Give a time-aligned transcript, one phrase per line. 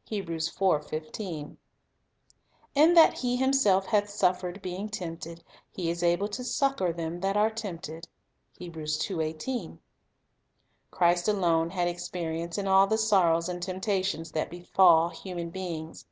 [0.12, 0.24] 'l
[2.76, 7.36] "In that He Himself hath suffered being tempted, He is able to succor them that
[7.36, 8.06] are tempted.":
[10.92, 16.06] Christ alone had experience in all the sorrows and temptations that befall human beings.